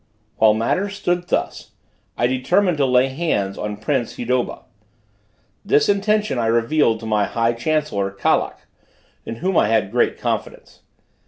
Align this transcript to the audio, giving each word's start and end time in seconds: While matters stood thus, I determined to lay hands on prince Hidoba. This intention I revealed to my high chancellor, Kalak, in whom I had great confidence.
While 0.37 0.55
matters 0.55 0.95
stood 0.95 1.27
thus, 1.27 1.73
I 2.17 2.25
determined 2.25 2.79
to 2.79 2.87
lay 2.87 3.09
hands 3.09 3.55
on 3.55 3.77
prince 3.77 4.15
Hidoba. 4.15 4.63
This 5.63 5.89
intention 5.89 6.39
I 6.39 6.47
revealed 6.47 6.99
to 7.01 7.05
my 7.05 7.25
high 7.25 7.53
chancellor, 7.53 8.09
Kalak, 8.09 8.65
in 9.27 9.35
whom 9.45 9.55
I 9.55 9.67
had 9.67 9.91
great 9.91 10.17
confidence. 10.17 10.79